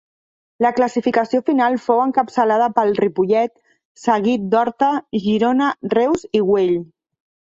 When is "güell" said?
6.49-6.75